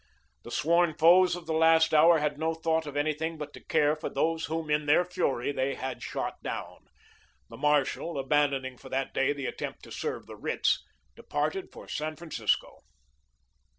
The 0.41 0.49
sworn 0.49 0.95
foes 0.97 1.35
of 1.35 1.45
the 1.45 1.53
last 1.53 1.93
hour 1.93 2.17
had 2.17 2.39
no 2.39 2.55
thought 2.55 2.87
of 2.87 2.97
anything 2.97 3.37
but 3.37 3.53
to 3.53 3.63
care 3.63 3.95
for 3.95 4.09
those 4.09 4.45
whom, 4.45 4.67
in 4.71 4.87
their 4.87 5.05
fury, 5.05 5.51
they 5.51 5.75
had 5.75 6.01
shot 6.01 6.41
down. 6.41 6.85
The 7.49 7.57
marshal, 7.57 8.17
abandoning 8.17 8.79
for 8.79 8.89
that 8.89 9.13
day 9.13 9.31
the 9.31 9.45
attempt 9.45 9.83
to 9.83 9.91
serve 9.91 10.25
the 10.25 10.35
writs, 10.35 10.83
departed 11.15 11.71
for 11.71 11.87
San 11.87 12.15
Francisco. 12.15 12.79